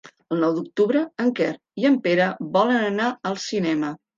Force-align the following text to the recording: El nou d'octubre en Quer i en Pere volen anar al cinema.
El 0.35 0.39
nou 0.43 0.53
d'octubre 0.55 1.03
en 1.25 1.29
Quer 1.41 1.51
i 1.83 1.87
en 1.91 1.99
Pere 2.07 2.33
volen 2.59 2.89
anar 2.89 3.15
al 3.33 3.41
cinema. 3.49 3.97